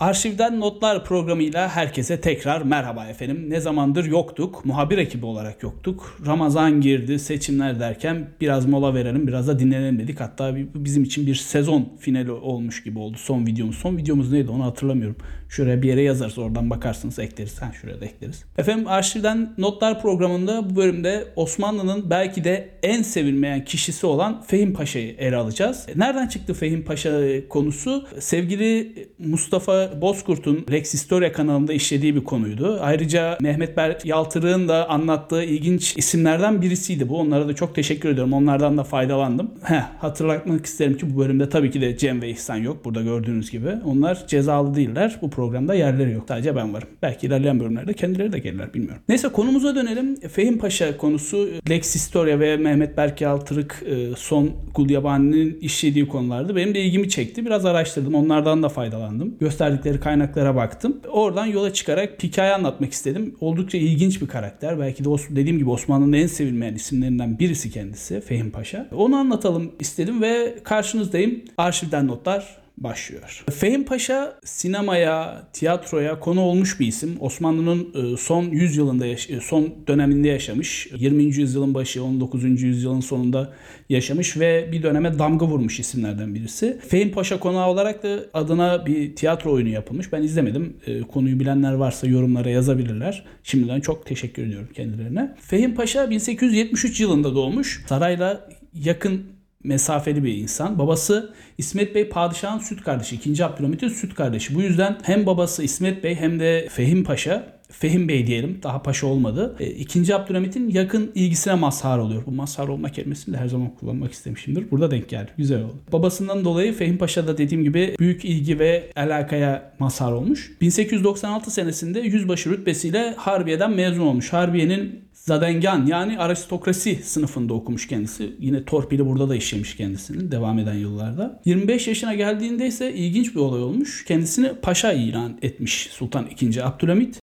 Arşivden 0.00 0.60
Notlar 0.60 1.04
programıyla 1.04 1.68
herkese 1.68 2.20
tekrar 2.20 2.62
merhaba 2.62 3.06
efendim. 3.06 3.46
Ne 3.48 3.60
zamandır 3.60 4.04
yoktuk, 4.04 4.64
muhabir 4.64 4.98
ekibi 4.98 5.26
olarak 5.26 5.62
yoktuk. 5.62 6.18
Ramazan 6.26 6.80
girdi, 6.80 7.18
seçimler 7.18 7.80
derken 7.80 8.28
biraz 8.40 8.66
mola 8.66 8.94
verelim, 8.94 9.26
biraz 9.26 9.48
da 9.48 9.58
dinlenelim 9.58 9.98
dedik. 9.98 10.20
Hatta 10.20 10.56
bizim 10.74 11.02
için 11.02 11.26
bir 11.26 11.34
sezon 11.34 11.88
finali 11.98 12.30
olmuş 12.30 12.84
gibi 12.84 12.98
oldu 12.98 13.16
son 13.18 13.46
videomuz. 13.46 13.76
Son 13.76 13.96
videomuz 13.96 14.32
neydi 14.32 14.50
onu 14.50 14.64
hatırlamıyorum. 14.64 15.16
Şuraya 15.48 15.82
bir 15.82 15.88
yere 15.88 16.02
yazarız 16.02 16.38
oradan 16.38 16.70
bakarsınız 16.70 17.18
ekleriz. 17.18 17.62
Ha 17.62 17.72
şuraya 17.80 18.00
da 18.00 18.04
ekleriz. 18.04 18.44
Efendim 18.58 18.88
Arşivden 18.88 19.54
Notlar 19.58 20.02
programında 20.02 20.70
bu 20.70 20.76
bölümde 20.76 21.24
Osmanlı'nın 21.36 22.10
belki 22.10 22.44
de 22.44 22.68
en 22.82 23.02
sevilmeyen 23.02 23.64
kişisi 23.64 24.06
olan 24.06 24.42
Fehim 24.46 24.72
Paşa'yı 24.72 25.14
ele 25.18 25.36
alacağız. 25.36 25.86
Nereden 25.96 26.28
çıktı 26.28 26.54
Fehim 26.54 26.84
Paşa 26.84 27.20
konusu? 27.48 28.06
Sevgili 28.18 28.94
Mustafa 29.18 29.89
Bozkurt'un 30.00 30.66
Rex 30.70 30.94
Historia 30.94 31.32
kanalında 31.32 31.72
işlediği 31.72 32.14
bir 32.14 32.24
konuydu. 32.24 32.78
Ayrıca 32.80 33.38
Mehmet 33.40 33.76
Berk 33.76 34.06
Yaltırık'ın 34.06 34.68
da 34.68 34.88
anlattığı 34.88 35.44
ilginç 35.44 35.96
isimlerden 35.96 36.62
birisiydi 36.62 37.08
bu. 37.08 37.18
Onlara 37.18 37.48
da 37.48 37.54
çok 37.54 37.74
teşekkür 37.74 38.08
ediyorum. 38.08 38.32
Onlardan 38.32 38.78
da 38.78 38.84
faydalandım. 38.84 39.50
Heh, 39.62 39.82
hatırlatmak 39.98 40.66
isterim 40.66 40.96
ki 40.96 41.14
bu 41.14 41.18
bölümde 41.18 41.48
tabii 41.48 41.70
ki 41.70 41.80
de 41.80 41.96
Cem 41.96 42.22
ve 42.22 42.30
İhsan 42.30 42.56
yok. 42.56 42.84
Burada 42.84 43.02
gördüğünüz 43.02 43.50
gibi. 43.50 43.68
Onlar 43.84 44.26
cezalı 44.26 44.74
değiller. 44.74 45.18
Bu 45.22 45.30
programda 45.30 45.74
yerleri 45.74 46.12
yok. 46.12 46.24
Sadece 46.28 46.56
ben 46.56 46.74
varım. 46.74 46.88
Belki 47.02 47.26
ilerleyen 47.26 47.60
bölümlerde 47.60 47.92
kendileri 47.92 48.32
de 48.32 48.38
gelirler 48.38 48.74
bilmiyorum. 48.74 49.02
Neyse 49.08 49.28
konumuza 49.28 49.74
dönelim. 49.74 50.16
Fehim 50.16 50.58
Paşa 50.58 50.96
konusu 50.96 51.48
Lex 51.70 51.94
Historia 51.94 52.40
ve 52.40 52.56
Mehmet 52.56 52.96
Berk 52.96 53.20
Yaltırık 53.20 53.82
e, 53.86 54.16
son 54.16 54.50
Gulyabani'nin 54.74 55.58
işlediği 55.60 56.08
konulardı. 56.08 56.56
Benim 56.56 56.74
de 56.74 56.80
ilgimi 56.80 57.08
çekti. 57.08 57.46
Biraz 57.46 57.66
araştırdım. 57.66 58.14
Onlardan 58.14 58.62
da 58.62 58.68
faydalandım. 58.68 59.34
Gösterdikleri 59.80 60.00
kaynaklara 60.04 60.56
baktım. 60.56 61.00
Oradan 61.12 61.46
yola 61.46 61.72
çıkarak 61.72 62.22
hikaye 62.22 62.54
anlatmak 62.54 62.92
istedim. 62.92 63.34
Oldukça 63.40 63.78
ilginç 63.78 64.22
bir 64.22 64.26
karakter. 64.26 64.78
Belki 64.78 65.04
de 65.04 65.08
dediğim 65.30 65.58
gibi 65.58 65.70
Osmanlı'nın 65.70 66.12
en 66.12 66.26
sevilmeyen 66.26 66.74
isimlerinden 66.74 67.38
birisi 67.38 67.70
kendisi 67.70 68.20
Fehim 68.20 68.50
Paşa. 68.50 68.88
Onu 68.92 69.16
anlatalım 69.16 69.72
istedim 69.80 70.22
ve 70.22 70.54
karşınızdayım. 70.64 71.44
Arşivden 71.58 72.06
notlar 72.06 72.60
başlıyor. 72.80 73.44
Fehim 73.50 73.84
Paşa 73.84 74.38
sinemaya, 74.44 75.42
tiyatroya 75.52 76.20
konu 76.20 76.40
olmuş 76.40 76.80
bir 76.80 76.86
isim. 76.86 77.16
Osmanlı'nın 77.20 78.12
e, 78.14 78.16
son 78.16 78.44
100 78.44 78.76
yılında 78.76 79.06
e, 79.06 79.16
son 79.40 79.74
döneminde 79.86 80.28
yaşamış. 80.28 80.88
20. 80.96 81.24
yüzyılın 81.24 81.74
başı, 81.74 82.04
19. 82.04 82.62
yüzyılın 82.62 83.00
sonunda 83.00 83.52
yaşamış 83.88 84.36
ve 84.36 84.68
bir 84.72 84.82
döneme 84.82 85.18
damga 85.18 85.46
vurmuş 85.46 85.80
isimlerden 85.80 86.34
birisi. 86.34 86.80
Fehim 86.88 87.10
Paşa 87.12 87.40
konağı 87.40 87.68
olarak 87.68 88.02
da 88.02 88.20
adına 88.34 88.86
bir 88.86 89.16
tiyatro 89.16 89.52
oyunu 89.52 89.68
yapılmış. 89.68 90.12
Ben 90.12 90.22
izlemedim. 90.22 90.76
E, 90.86 91.00
konuyu 91.00 91.40
bilenler 91.40 91.72
varsa 91.72 92.06
yorumlara 92.06 92.50
yazabilirler. 92.50 93.24
Şimdiden 93.42 93.80
çok 93.80 94.06
teşekkür 94.06 94.46
ediyorum 94.46 94.68
kendilerine. 94.74 95.36
Fehim 95.40 95.74
Paşa 95.74 96.10
1873 96.10 97.00
yılında 97.00 97.34
doğmuş. 97.34 97.84
Sarayla 97.88 98.48
yakın 98.74 99.39
mesafeli 99.64 100.24
bir 100.24 100.36
insan. 100.36 100.78
Babası 100.78 101.34
İsmet 101.58 101.94
Bey 101.94 102.08
padişahın 102.08 102.58
süt 102.58 102.82
kardeşi. 102.82 103.16
2. 103.16 103.44
Abdülhamit'in 103.44 103.88
süt 103.88 104.14
kardeşi. 104.14 104.54
Bu 104.54 104.62
yüzden 104.62 104.98
hem 105.02 105.26
babası 105.26 105.62
İsmet 105.62 106.04
Bey 106.04 106.14
hem 106.14 106.40
de 106.40 106.68
Fehim 106.70 107.04
Paşa 107.04 107.60
Fehim 107.70 108.08
Bey 108.08 108.26
diyelim 108.26 108.60
daha 108.62 108.82
paşa 108.82 109.06
olmadı. 109.06 109.56
E, 109.60 109.66
ikinci 109.66 110.14
Abdülhamit'in 110.14 110.70
yakın 110.70 111.12
ilgisine 111.14 111.54
mazhar 111.54 111.98
oluyor. 111.98 112.26
Bu 112.26 112.30
mazhar 112.30 112.68
olma 112.68 112.88
kelimesini 112.88 113.34
de 113.34 113.38
her 113.38 113.48
zaman 113.48 113.70
kullanmak 113.74 114.12
istemişimdir. 114.12 114.70
Burada 114.70 114.90
denk 114.90 115.08
geldi. 115.08 115.30
Güzel 115.36 115.62
oldu. 115.62 115.74
Babasından 115.92 116.44
dolayı 116.44 116.72
Fehim 116.72 116.98
Paşa 116.98 117.26
da 117.26 117.38
dediğim 117.38 117.64
gibi 117.64 117.94
büyük 117.98 118.24
ilgi 118.24 118.58
ve 118.58 118.92
alakaya 118.96 119.72
mazhar 119.78 120.12
olmuş. 120.12 120.56
1896 120.60 121.50
senesinde 121.50 122.00
yüzbaşı 122.00 122.50
rütbesiyle 122.50 123.14
Harbiye'den 123.16 123.70
mezun 123.70 124.06
olmuş. 124.06 124.32
Harbiye'nin 124.32 125.09
Zadengan 125.20 125.86
yani 125.86 126.18
aristokrasi 126.18 126.94
sınıfında 127.04 127.54
okumuş 127.54 127.88
kendisi. 127.88 128.36
Yine 128.38 128.64
torpili 128.64 129.06
burada 129.06 129.28
da 129.28 129.36
işlemiş 129.36 129.76
kendisinin 129.76 130.30
devam 130.30 130.58
eden 130.58 130.74
yıllarda. 130.74 131.40
25 131.44 131.88
yaşına 131.88 132.14
geldiğinde 132.14 132.66
ise 132.66 132.94
ilginç 132.94 133.34
bir 133.34 133.40
olay 133.40 133.62
olmuş. 133.62 134.04
Kendisini 134.04 134.54
paşa 134.62 134.92
ilan 134.92 135.38
etmiş 135.42 135.88
Sultan 135.92 136.26
II. 136.40 136.62
Abdülhamit. 136.62 137.20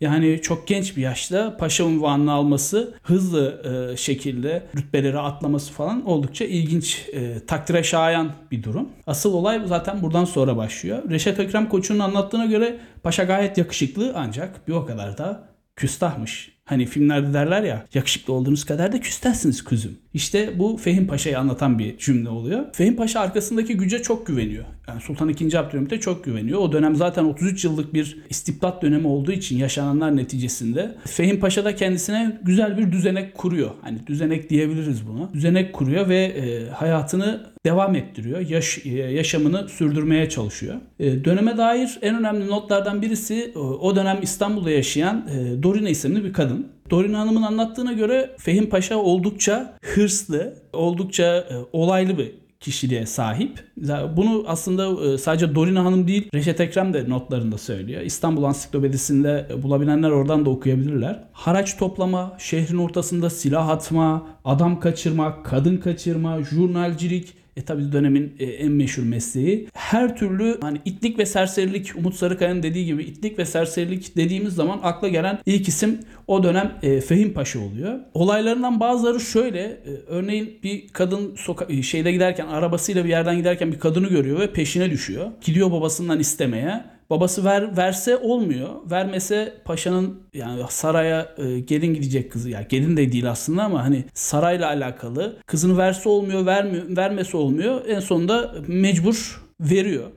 Yani 0.00 0.42
çok 0.42 0.68
genç 0.68 0.96
bir 0.96 1.02
yaşta 1.02 1.56
paşa 1.56 1.84
unvanını 1.84 2.32
alması, 2.32 2.94
hızlı 3.02 3.62
e, 3.92 3.96
şekilde 3.96 4.66
rütbeleri 4.76 5.18
atlaması 5.18 5.72
falan 5.72 6.06
oldukça 6.06 6.44
ilginç, 6.44 7.08
e, 7.12 7.46
takdire 7.46 7.82
şayan 7.82 8.32
bir 8.50 8.62
durum. 8.62 8.88
Asıl 9.06 9.34
olay 9.34 9.62
zaten 9.66 10.02
buradan 10.02 10.24
sonra 10.24 10.56
başlıyor. 10.56 11.10
Reşat 11.10 11.40
Ekrem 11.40 11.68
Koçu'nun 11.68 11.98
anlattığına 11.98 12.46
göre 12.46 12.78
paşa 13.02 13.24
gayet 13.24 13.58
yakışıklı 13.58 14.12
ancak 14.16 14.68
bir 14.68 14.72
o 14.72 14.86
kadar 14.86 15.18
da 15.18 15.51
küstahmış. 15.76 16.61
Hani 16.64 16.86
filmlerde 16.86 17.32
derler 17.32 17.62
ya 17.62 17.86
yakışıklı 17.94 18.32
olduğunuz 18.32 18.64
kadar 18.64 18.92
da 18.92 19.00
küstahsınız 19.00 19.64
kuzum. 19.64 19.92
İşte 20.14 20.58
bu 20.58 20.76
Fehim 20.76 21.06
Paşa'yı 21.06 21.38
anlatan 21.38 21.78
bir 21.78 21.98
cümle 21.98 22.28
oluyor. 22.28 22.64
Fehim 22.72 22.96
Paşa 22.96 23.20
arkasındaki 23.20 23.76
güce 23.76 24.02
çok 24.02 24.26
güveniyor. 24.26 24.64
Yani 24.88 25.00
Sultan 25.00 25.28
II. 25.28 25.56
Abdülhamit'e 25.56 26.00
çok 26.00 26.24
güveniyor. 26.24 26.60
O 26.60 26.72
dönem 26.72 26.96
zaten 26.96 27.24
33 27.24 27.64
yıllık 27.64 27.94
bir 27.94 28.18
istibdat 28.30 28.82
dönemi 28.82 29.06
olduğu 29.06 29.32
için 29.32 29.58
yaşananlar 29.58 30.16
neticesinde 30.16 30.94
Fehim 31.04 31.40
Paşa 31.40 31.64
da 31.64 31.74
kendisine 31.74 32.38
güzel 32.42 32.78
bir 32.78 32.92
düzenek 32.92 33.34
kuruyor. 33.34 33.70
Hani 33.82 34.06
düzenek 34.06 34.50
diyebiliriz 34.50 35.06
buna. 35.08 35.32
Düzenek 35.32 35.72
kuruyor 35.72 36.08
ve 36.08 36.24
e, 36.24 36.70
hayatını 36.70 37.52
devam 37.66 37.94
ettiriyor. 37.94 38.40
Yaş, 38.40 38.86
e, 38.86 38.90
yaşamını 38.90 39.68
sürdürmeye 39.68 40.28
çalışıyor. 40.28 40.76
E, 40.98 41.24
döneme 41.24 41.56
dair 41.56 41.98
en 42.02 42.18
önemli 42.18 42.46
notlardan 42.46 43.02
birisi 43.02 43.52
o 43.80 43.96
dönem 43.96 44.18
İstanbul'da 44.22 44.70
yaşayan 44.70 45.28
e, 45.28 45.62
Dorina 45.62 45.88
isimli 45.88 46.24
bir 46.24 46.32
kadın. 46.32 46.51
Dorina 46.90 47.18
Hanım'ın 47.18 47.42
anlattığına 47.42 47.92
göre 47.92 48.36
Fehim 48.38 48.68
Paşa 48.68 48.96
oldukça 48.96 49.78
hırslı, 49.82 50.54
oldukça 50.72 51.48
olaylı 51.72 52.18
bir 52.18 52.34
kişiliğe 52.60 53.06
sahip. 53.06 53.71
Bunu 54.16 54.44
aslında 54.46 55.18
sadece 55.18 55.54
Dorina 55.54 55.84
Hanım 55.84 56.08
değil 56.08 56.28
Reşet 56.34 56.60
Ekrem 56.60 56.94
de 56.94 57.08
notlarında 57.08 57.58
söylüyor. 57.58 58.02
İstanbul 58.02 58.44
Ansiklopedisi'nde 58.44 59.46
bulabilenler 59.62 60.10
oradan 60.10 60.46
da 60.46 60.50
okuyabilirler. 60.50 61.24
Haraç 61.32 61.76
toplama, 61.76 62.36
şehrin 62.38 62.78
ortasında 62.78 63.30
silah 63.30 63.68
atma, 63.68 64.26
adam 64.44 64.80
kaçırma, 64.80 65.42
kadın 65.42 65.76
kaçırma, 65.76 66.42
jurnalcilik, 66.42 67.34
e 67.56 67.62
tabi 67.62 67.92
dönemin 67.92 68.32
e, 68.38 68.44
en 68.44 68.72
meşhur 68.72 69.02
mesleği. 69.02 69.68
Her 69.74 70.16
türlü 70.16 70.58
hani 70.60 70.78
itlik 70.84 71.18
ve 71.18 71.26
serserilik 71.26 71.96
Umut 71.96 72.14
Sarıkaya'nın 72.14 72.62
dediği 72.62 72.86
gibi 72.86 73.02
itlik 73.02 73.38
ve 73.38 73.44
serserilik 73.44 74.16
dediğimiz 74.16 74.54
zaman 74.54 74.80
akla 74.82 75.08
gelen 75.08 75.38
ilk 75.46 75.68
isim 75.68 75.98
o 76.26 76.42
dönem 76.42 76.72
e, 76.82 77.00
Fehim 77.00 77.32
Paşa 77.32 77.60
oluyor. 77.60 77.98
Olaylarından 78.14 78.80
bazıları 78.80 79.20
şöyle. 79.20 79.60
E, 79.60 79.90
örneğin 80.06 80.58
bir 80.62 80.88
kadın 80.88 81.34
soka- 81.34 81.78
e, 81.78 81.82
şeyde 81.82 82.12
giderken 82.12 82.46
arabasıyla 82.46 83.04
bir 83.04 83.08
yerden 83.08 83.36
giderken 83.36 83.71
bir 83.72 83.78
kadını 83.78 84.08
görüyor 84.08 84.40
ve 84.40 84.52
peşine 84.52 84.90
düşüyor. 84.90 85.30
Gidiyor 85.40 85.72
babasından 85.72 86.20
istemeye. 86.20 86.84
Babası 87.10 87.44
ver 87.44 87.76
verse 87.76 88.16
olmuyor. 88.16 88.68
Vermese 88.90 89.54
paşanın 89.64 90.20
yani 90.34 90.62
saraya 90.68 91.34
e, 91.38 91.60
gelin 91.60 91.94
gidecek 91.94 92.32
kızı. 92.32 92.50
Yani 92.50 92.66
gelin 92.68 92.96
de 92.96 93.12
değil 93.12 93.30
aslında 93.30 93.62
ama 93.62 93.84
hani 93.84 94.04
sarayla 94.14 94.68
alakalı. 94.68 95.36
Kızını 95.46 95.78
verse 95.78 96.08
olmuyor, 96.08 96.46
vermiyor, 96.46 96.96
vermesi 96.96 97.36
olmuyor. 97.36 97.80
En 97.88 98.00
sonunda 98.00 98.54
mecbur 98.66 99.42
veriyor. 99.60 100.10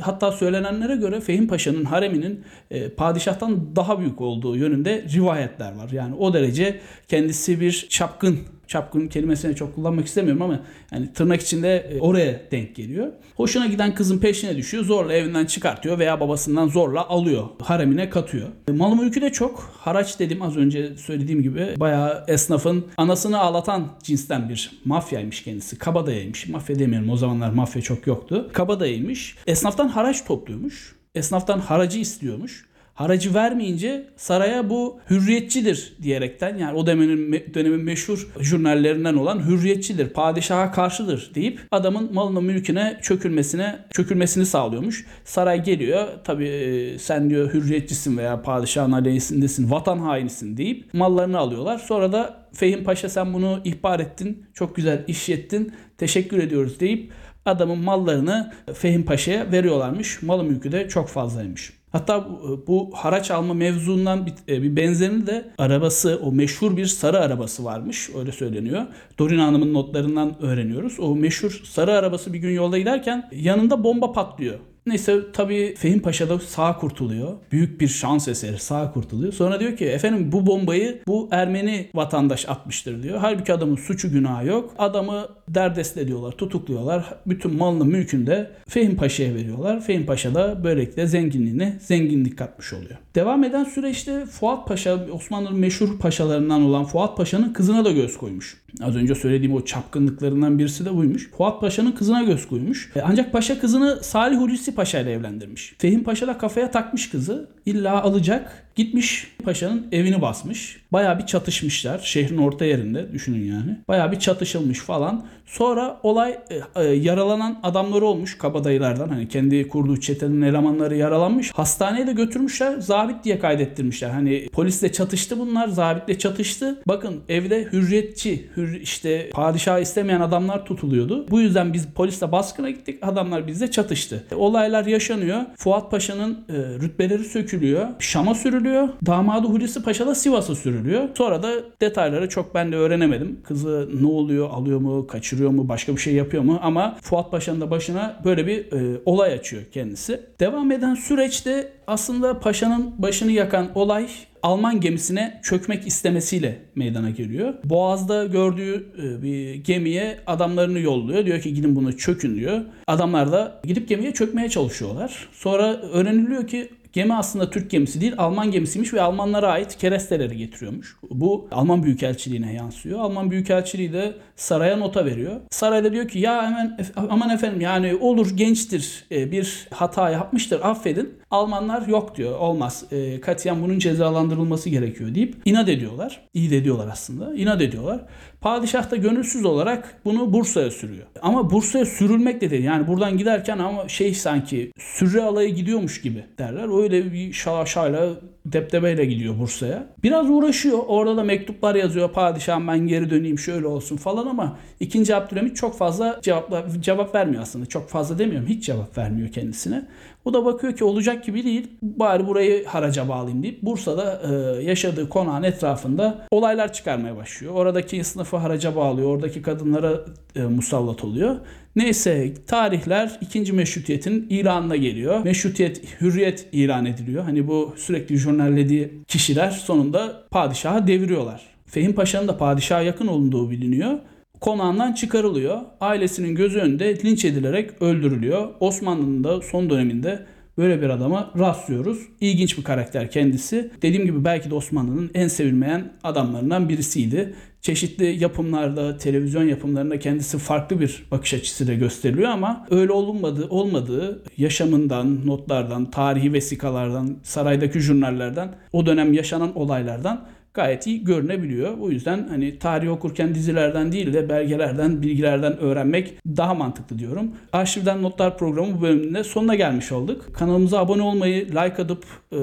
Hatta 0.00 0.32
söylenenlere 0.32 0.96
göre 0.96 1.20
Fehim 1.20 1.48
Paşa'nın 1.48 1.84
hareminin 1.84 2.44
e, 2.70 2.88
padişahtan 2.88 3.76
daha 3.76 4.00
büyük 4.00 4.20
olduğu 4.20 4.56
yönünde 4.56 5.04
rivayetler 5.14 5.76
var. 5.76 5.90
Yani 5.90 6.14
o 6.14 6.34
derece 6.34 6.80
kendisi 7.08 7.60
bir 7.60 7.86
çapkın 7.90 8.38
çapkın 8.66 9.08
kelimesini 9.08 9.56
çok 9.56 9.74
kullanmak 9.74 10.06
istemiyorum 10.06 10.42
ama 10.42 10.60
yani 10.92 11.12
tırnak 11.12 11.40
içinde 11.40 11.76
e, 11.76 12.00
oraya 12.00 12.40
denk 12.50 12.76
geliyor. 12.76 13.12
Hoşuna 13.36 13.66
giden 13.66 13.94
kızın 13.94 14.18
peşine 14.18 14.56
düşüyor. 14.56 14.84
Zorla 14.84 15.12
evinden 15.12 15.46
çıkartıyor 15.46 15.98
veya 15.98 16.20
babasından 16.20 16.68
zorla 16.68 17.08
alıyor. 17.08 17.44
Haremine 17.62 18.10
katıyor. 18.10 18.48
E, 18.68 18.72
malı 18.72 18.96
mülkü 18.96 19.20
de 19.20 19.32
çok. 19.32 19.72
Haraç 19.78 20.18
dedim 20.18 20.42
az 20.42 20.56
önce 20.56 20.96
söylediğim 20.96 21.42
gibi 21.42 21.74
bayağı 21.76 22.24
esnafın 22.28 22.86
anasını 22.96 23.38
ağlatan 23.38 23.88
cinsten 24.02 24.48
bir 24.48 24.70
mafyaymış 24.84 25.42
kendisi. 25.42 25.78
Kabadayıymış. 25.78 26.48
Mafya 26.48 26.78
demiyorum 26.78 27.10
o 27.10 27.16
zamanlar 27.16 27.50
mafya 27.50 27.82
çok 27.82 28.06
yoktu. 28.06 28.50
Kabadayıymış. 28.52 29.36
Esnaftan 29.46 29.88
haraç 29.88 30.24
topluyormuş. 30.24 30.96
Esnaftan 31.14 31.58
haracı 31.58 31.98
istiyormuş 31.98 32.66
haracı 32.96 33.34
vermeyince 33.34 34.06
saraya 34.16 34.70
bu 34.70 35.00
hürriyetçidir 35.10 35.96
diyerekten 36.02 36.56
yani 36.56 36.78
o 36.78 36.86
dönemin, 36.86 37.44
dönemin 37.54 37.80
meşhur 37.80 38.28
jurnallerinden 38.40 39.14
olan 39.14 39.48
hürriyetçidir, 39.48 40.08
padişaha 40.08 40.72
karşıdır 40.72 41.30
deyip 41.34 41.60
adamın 41.70 42.14
malına 42.14 42.40
mülküne 42.40 42.98
çökülmesine 43.02 43.78
çökülmesini 43.90 44.46
sağlıyormuş. 44.46 45.06
Saray 45.24 45.64
geliyor 45.64 46.08
tabi 46.24 46.96
sen 46.98 47.30
diyor 47.30 47.54
hürriyetçisin 47.54 48.16
veya 48.16 48.42
padişahın 48.42 48.92
aleyhisindesin, 48.92 49.70
vatan 49.70 49.98
hainisin 49.98 50.56
deyip 50.56 50.94
mallarını 50.94 51.38
alıyorlar. 51.38 51.78
Sonra 51.78 52.12
da 52.12 52.46
Fehim 52.52 52.84
Paşa 52.84 53.08
sen 53.08 53.34
bunu 53.34 53.60
ihbar 53.64 54.00
ettin, 54.00 54.46
çok 54.54 54.76
güzel 54.76 55.04
iş 55.08 55.28
ettin, 55.28 55.72
teşekkür 55.98 56.38
ediyoruz 56.38 56.80
deyip 56.80 57.12
adamın 57.46 57.78
mallarını 57.78 58.52
Fehim 58.74 59.04
Paşa'ya 59.04 59.52
veriyorlarmış. 59.52 60.22
Malı 60.22 60.44
mülkü 60.44 60.72
de 60.72 60.88
çok 60.88 61.08
fazlaymış. 61.08 61.72
Hatta 61.96 62.26
bu, 62.66 62.90
haraç 62.94 63.30
alma 63.30 63.54
mevzundan 63.54 64.26
bir, 64.26 64.32
e, 64.48 64.62
bir 64.62 64.76
benzerini 64.76 65.26
de 65.26 65.50
arabası, 65.58 66.20
o 66.22 66.32
meşhur 66.32 66.76
bir 66.76 66.86
sarı 66.86 67.20
arabası 67.20 67.64
varmış. 67.64 68.10
Öyle 68.18 68.32
söyleniyor. 68.32 68.82
Dorina 69.18 69.46
Hanım'ın 69.46 69.74
notlarından 69.74 70.42
öğreniyoruz. 70.42 71.00
O 71.00 71.16
meşhur 71.16 71.60
sarı 71.64 71.92
arabası 71.92 72.32
bir 72.32 72.38
gün 72.38 72.50
yolda 72.50 72.78
giderken 72.78 73.28
yanında 73.32 73.84
bomba 73.84 74.12
patlıyor. 74.12 74.58
Neyse 74.86 75.20
tabii 75.32 75.74
Fehim 75.78 76.00
Paşa 76.00 76.28
da 76.28 76.38
sağ 76.38 76.76
kurtuluyor. 76.76 77.32
Büyük 77.52 77.80
bir 77.80 77.88
şans 77.88 78.28
eseri 78.28 78.58
sağ 78.58 78.92
kurtuluyor. 78.92 79.32
Sonra 79.32 79.60
diyor 79.60 79.76
ki 79.76 79.84
efendim 79.84 80.32
bu 80.32 80.46
bombayı 80.46 81.02
bu 81.06 81.28
Ermeni 81.30 81.90
vatandaş 81.94 82.48
atmıştır 82.48 83.02
diyor. 83.02 83.18
Halbuki 83.18 83.52
adamın 83.52 83.76
suçu 83.76 84.12
günahı 84.12 84.46
yok. 84.46 84.74
Adamı 84.78 85.28
derdest 85.48 85.96
ediyorlar, 85.96 86.32
tutukluyorlar. 86.32 87.14
Bütün 87.26 87.56
malını 87.56 87.84
mülkünü 87.84 88.26
de 88.26 88.50
Fehim 88.68 88.96
Paşa'ya 88.96 89.34
veriyorlar. 89.34 89.80
Fehim 89.80 90.06
Paşa 90.06 90.34
da 90.34 90.64
böylelikle 90.64 91.06
zenginliğine 91.06 91.78
zenginlik 91.80 92.38
katmış 92.38 92.72
oluyor. 92.72 92.96
Devam 93.14 93.44
eden 93.44 93.64
süreçte 93.64 94.26
Fuat 94.26 94.68
Paşa, 94.68 95.06
Osmanlı'nın 95.12 95.58
meşhur 95.58 95.98
paşalarından 95.98 96.62
olan 96.62 96.84
Fuat 96.84 97.16
Paşa'nın 97.16 97.52
kızına 97.52 97.84
da 97.84 97.90
göz 97.90 98.18
koymuş. 98.18 98.56
Az 98.82 98.96
önce 98.96 99.14
söylediğim 99.14 99.54
o 99.54 99.64
çapkınlıklarından 99.64 100.58
birisi 100.58 100.84
de 100.84 100.96
buymuş. 100.96 101.30
Fuat 101.30 101.60
Paşa'nın 101.60 101.92
kızına 101.92 102.22
göz 102.22 102.48
koymuş. 102.48 102.90
E, 102.96 103.00
ancak 103.00 103.32
Paşa 103.32 103.58
kızını 103.58 103.98
Salih 104.02 104.38
Hulusi 104.38 104.74
Paşa 104.74 105.00
ile 105.00 105.12
evlendirmiş. 105.12 105.74
Fehim 105.78 106.04
Paşa 106.04 106.26
da 106.26 106.38
kafaya 106.38 106.70
takmış 106.70 107.10
kızı. 107.10 107.48
İlla 107.66 108.02
alacak. 108.02 108.66
Gitmiş 108.76 109.26
paşanın 109.44 109.86
evini 109.92 110.22
basmış. 110.22 110.80
Baya 110.92 111.18
bir 111.18 111.26
çatışmışlar. 111.26 111.98
Şehrin 111.98 112.38
orta 112.38 112.64
yerinde 112.64 113.12
düşünün 113.12 113.44
yani. 113.44 113.78
Baya 113.88 114.12
bir 114.12 114.18
çatışılmış 114.18 114.78
falan. 114.78 115.26
Sonra 115.46 116.00
olay 116.02 116.38
e, 116.50 116.82
e, 116.82 116.84
yaralanan 116.84 117.60
adamları 117.62 118.04
olmuş 118.04 118.38
kabadayılardan. 118.38 119.08
Hani 119.08 119.28
kendi 119.28 119.68
kurduğu 119.68 120.00
çetenin 120.00 120.42
elemanları 120.42 120.96
yaralanmış. 120.96 121.52
Hastaneye 121.52 122.06
de 122.06 122.12
götürmüşler. 122.12 122.78
Zabit 122.78 123.24
diye 123.24 123.38
kaydettirmişler. 123.38 124.10
Hani 124.10 124.48
polisle 124.52 124.92
çatıştı 124.92 125.38
bunlar. 125.38 125.68
Zabitle 125.68 126.18
çatıştı. 126.18 126.82
Bakın 126.88 127.20
evde 127.28 127.64
hürriyetçi, 127.72 128.50
hür, 128.56 128.65
işte 128.74 129.30
padişah 129.30 129.78
istemeyen 129.78 130.20
adamlar 130.20 130.64
tutuluyordu. 130.64 131.26
Bu 131.30 131.40
yüzden 131.40 131.72
biz 131.72 131.86
polisle 131.86 132.32
baskına 132.32 132.70
gittik. 132.70 132.98
Adamlar 133.02 133.46
bizle 133.46 133.70
çatıştı. 133.70 134.24
Olaylar 134.36 134.86
yaşanıyor. 134.86 135.40
Fuat 135.56 135.90
Paşa'nın 135.90 136.32
e, 136.48 136.52
rütbeleri 136.52 137.24
sökülüyor. 137.24 137.86
Şam'a 137.98 138.34
sürülüyor. 138.34 138.88
Damadı 139.06 139.46
Hulusi 139.46 139.82
Paşa 139.82 140.06
da 140.06 140.14
Sivas'a 140.14 140.54
sürülüyor. 140.54 141.08
Sonra 141.14 141.42
da 141.42 141.52
detayları 141.80 142.28
çok 142.28 142.54
ben 142.54 142.72
de 142.72 142.76
öğrenemedim. 142.76 143.40
Kızı 143.44 143.88
ne 144.00 144.06
oluyor, 144.06 144.50
alıyor 144.50 144.80
mu, 144.80 145.06
kaçırıyor 145.06 145.50
mu, 145.50 145.68
başka 145.68 145.92
bir 145.96 146.00
şey 146.00 146.14
yapıyor 146.14 146.42
mu? 146.42 146.58
Ama 146.62 146.96
Fuat 147.02 147.30
Paşa'nın 147.30 147.60
da 147.60 147.70
başına 147.70 148.20
böyle 148.24 148.46
bir 148.46 148.72
e, 148.72 149.00
olay 149.04 149.32
açıyor 149.32 149.62
kendisi. 149.72 150.20
Devam 150.40 150.72
eden 150.72 150.94
süreçte 150.94 151.72
aslında 151.86 152.40
Paşa'nın 152.40 152.94
başını 152.98 153.32
yakan 153.32 153.68
olay 153.74 154.08
Alman 154.46 154.80
gemisine 154.80 155.40
çökmek 155.42 155.86
istemesiyle 155.86 156.58
meydana 156.74 157.10
geliyor. 157.10 157.54
Boğaz'da 157.64 158.24
gördüğü 158.24 158.86
e, 159.02 159.22
bir 159.22 159.54
gemiye 159.54 160.18
adamlarını 160.26 160.78
yolluyor. 160.78 161.26
Diyor 161.26 161.40
ki 161.40 161.54
gidin 161.54 161.76
bunu 161.76 161.96
çökün 161.96 162.36
diyor. 162.36 162.60
Adamlar 162.86 163.32
da 163.32 163.60
gidip 163.64 163.88
gemiye 163.88 164.12
çökmeye 164.12 164.48
çalışıyorlar. 164.48 165.28
Sonra 165.32 165.76
öğreniliyor 165.76 166.46
ki 166.46 166.68
Gemi 166.96 167.14
aslında 167.14 167.50
Türk 167.50 167.70
gemisi 167.70 168.00
değil 168.00 168.14
Alman 168.18 168.50
gemisiymiş 168.50 168.94
ve 168.94 169.02
Almanlara 169.02 169.48
ait 169.48 169.76
keresteleri 169.76 170.36
getiriyormuş. 170.36 170.96
Bu 171.10 171.48
Alman 171.50 171.82
Büyükelçiliğine 171.82 172.52
yansıyor. 172.52 173.00
Alman 173.00 173.30
Büyükelçiliği 173.30 173.92
de 173.92 174.14
saraya 174.36 174.76
nota 174.76 175.04
veriyor. 175.04 175.40
Sarayda 175.50 175.92
diyor 175.92 176.08
ki 176.08 176.18
ya 176.18 176.46
hemen 176.46 176.78
aman 176.96 177.30
efendim 177.30 177.60
yani 177.60 177.94
olur 177.94 178.36
gençtir 178.36 179.04
e, 179.10 179.32
bir 179.32 179.68
hata 179.70 180.10
yapmıştır 180.10 180.60
affedin. 180.60 181.14
Almanlar 181.30 181.86
yok 181.86 182.16
diyor 182.16 182.38
olmaz 182.38 182.84
e, 182.90 183.20
katiyen 183.20 183.62
bunun 183.62 183.78
cezalandırılması 183.78 184.70
gerekiyor 184.70 185.14
deyip 185.14 185.36
inat 185.44 185.68
ediyorlar. 185.68 186.20
İyi 186.34 186.50
de 186.50 186.56
ediyorlar 186.56 186.88
aslında 186.92 187.34
inat 187.34 187.62
ediyorlar. 187.62 188.00
Padişah 188.40 188.90
da 188.90 188.96
gönülsüz 188.96 189.44
olarak 189.44 190.00
bunu 190.04 190.32
Bursa'ya 190.32 190.70
sürüyor. 190.70 191.06
Ama 191.22 191.50
Bursa'ya 191.50 191.86
sürülmek 191.86 192.40
de 192.40 192.50
değil. 192.50 192.64
Yani 192.64 192.86
buradan 192.86 193.18
giderken 193.18 193.58
ama 193.58 193.88
şey 193.88 194.14
sanki 194.14 194.72
sürü 194.78 195.20
alayı 195.20 195.54
gidiyormuş 195.54 196.02
gibi 196.02 196.24
derler. 196.38 196.64
Öyle 196.86 197.12
bir 197.12 197.32
şaşayla 197.32 198.16
deptebeyle 198.52 199.04
gidiyor 199.04 199.38
Bursa'ya. 199.38 199.86
Biraz 200.02 200.30
uğraşıyor. 200.30 200.78
Orada 200.86 201.16
da 201.16 201.24
mektuplar 201.24 201.74
yazıyor. 201.74 202.12
Padişahım 202.12 202.68
ben 202.68 202.78
geri 202.78 203.10
döneyim 203.10 203.38
şöyle 203.38 203.66
olsun 203.66 203.96
falan 203.96 204.26
ama 204.26 204.58
2. 204.80 205.16
Abdülhamit 205.16 205.56
çok 205.56 205.78
fazla 205.78 206.18
cevaplar, 206.22 206.64
cevap 206.80 207.14
vermiyor 207.14 207.42
aslında. 207.42 207.66
Çok 207.66 207.88
fazla 207.88 208.18
demiyorum. 208.18 208.48
Hiç 208.48 208.66
cevap 208.66 208.98
vermiyor 208.98 209.28
kendisine. 209.28 209.86
O 210.24 210.34
da 210.34 210.44
bakıyor 210.44 210.76
ki 210.76 210.84
olacak 210.84 211.24
gibi 211.24 211.44
değil. 211.44 211.66
Bari 211.82 212.26
burayı 212.26 212.66
haraca 212.66 213.08
bağlayayım 213.08 213.42
deyip 213.42 213.62
Bursa'da 213.62 214.22
e, 214.28 214.62
yaşadığı 214.62 215.08
konağın 215.08 215.42
etrafında 215.42 216.26
olaylar 216.30 216.72
çıkarmaya 216.72 217.16
başlıyor. 217.16 217.54
Oradaki 217.54 218.04
sınıfı 218.04 218.36
haraca 218.36 218.76
bağlıyor. 218.76 219.08
Oradaki 219.08 219.42
kadınlara 219.42 220.00
e, 220.36 220.42
musallat 220.42 221.04
oluyor. 221.04 221.36
Neyse 221.76 222.34
tarihler 222.46 223.18
2. 223.20 223.52
meşrutiyetin 223.52 224.26
ilanına 224.30 224.76
geliyor. 224.76 225.24
Meşrutiyet, 225.24 226.00
hürriyet 226.00 226.48
ilan 226.52 226.86
ediliyor. 226.86 227.24
Hani 227.24 227.48
bu 227.48 227.74
sürekli 227.76 228.14
jurnallediği 228.36 228.90
kişiler 229.08 229.50
sonunda 229.50 230.22
padişahı 230.30 230.86
deviriyorlar. 230.86 231.42
Fehim 231.66 231.92
Paşa'nın 231.92 232.28
da 232.28 232.38
padişaha 232.38 232.82
yakın 232.82 233.06
olunduğu 233.06 233.50
biliniyor. 233.50 233.98
Konağından 234.40 234.92
çıkarılıyor. 234.92 235.60
Ailesinin 235.80 236.34
gözü 236.34 236.58
önünde 236.58 236.98
linç 237.04 237.24
edilerek 237.24 237.82
öldürülüyor. 237.82 238.48
Osmanlı'nın 238.60 239.24
da 239.24 239.40
son 239.40 239.70
döneminde 239.70 240.26
böyle 240.58 240.82
bir 240.82 240.90
adama 240.90 241.30
rastlıyoruz. 241.38 241.98
İlginç 242.20 242.58
bir 242.58 242.64
karakter 242.64 243.10
kendisi. 243.10 243.70
Dediğim 243.82 244.06
gibi 244.06 244.24
belki 244.24 244.50
de 244.50 244.54
Osmanlı'nın 244.54 245.10
en 245.14 245.28
sevilmeyen 245.28 245.92
adamlarından 246.02 246.68
birisiydi. 246.68 247.34
Çeşitli 247.60 248.22
yapımlarda, 248.22 248.98
televizyon 248.98 249.44
yapımlarında 249.44 249.98
kendisi 249.98 250.38
farklı 250.38 250.80
bir 250.80 251.06
bakış 251.10 251.34
açısıyla 251.34 251.74
gösteriliyor 251.74 252.30
ama 252.30 252.66
öyle 252.70 252.92
olmadığı, 252.92 253.48
olmadığı 253.48 254.22
yaşamından, 254.36 255.26
notlardan, 255.26 255.90
tarihi 255.90 256.32
vesikalardan, 256.32 257.16
saraydaki 257.22 257.80
jurnallerden, 257.80 258.54
o 258.72 258.86
dönem 258.86 259.12
yaşanan 259.12 259.58
olaylardan 259.58 260.26
gayet 260.56 260.86
iyi 260.86 261.04
görünebiliyor. 261.04 261.78
O 261.78 261.90
yüzden 261.90 262.28
hani 262.28 262.58
tarih 262.58 262.90
okurken 262.90 263.34
dizilerden 263.34 263.92
değil 263.92 264.12
de 264.12 264.28
belgelerden, 264.28 265.02
bilgilerden 265.02 265.58
öğrenmek 265.58 266.14
daha 266.26 266.54
mantıklı 266.54 266.98
diyorum. 266.98 267.30
Arşivden 267.52 268.02
Notlar 268.02 268.38
programı 268.38 268.78
bu 268.78 268.82
bölümünde 268.82 269.24
sonuna 269.24 269.54
gelmiş 269.54 269.92
olduk. 269.92 270.34
Kanalımıza 270.34 270.78
abone 270.78 271.02
olmayı, 271.02 271.48
like 271.48 271.82
atıp 271.82 272.04
e, 272.32 272.38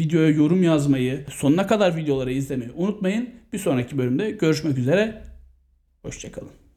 videoya 0.00 0.28
yorum 0.28 0.62
yazmayı, 0.62 1.24
sonuna 1.30 1.66
kadar 1.66 1.96
videoları 1.96 2.32
izlemeyi 2.32 2.70
unutmayın. 2.76 3.28
Bir 3.52 3.58
sonraki 3.58 3.98
bölümde 3.98 4.30
görüşmek 4.30 4.78
üzere. 4.78 5.22
Hoşçakalın. 6.02 6.67